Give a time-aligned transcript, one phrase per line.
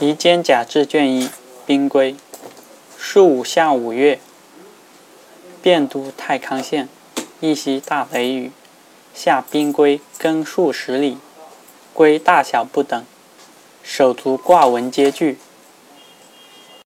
[0.02, 1.28] 《夷坚甲志》卷一，
[1.66, 2.16] 兵归。
[2.96, 4.18] 朔午下五月，
[5.62, 6.88] 汴都太康县，
[7.40, 8.50] 一夕大雷雨，
[9.14, 11.18] 下兵归更数十里，
[11.92, 13.04] 归大小不等，
[13.82, 15.36] 手足挂文皆具。